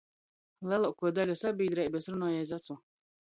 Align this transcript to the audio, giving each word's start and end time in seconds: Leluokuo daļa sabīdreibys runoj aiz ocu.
Leluokuo 0.71 1.11
daļa 1.17 1.35
sabīdreibys 1.41 2.09
runoj 2.15 2.31
aiz 2.39 2.55
ocu. 2.59 2.79